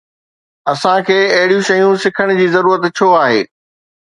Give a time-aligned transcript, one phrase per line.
[0.71, 3.41] اسان کي اهڙيون شيون سکڻ جي ضرورت ڇو آهي؟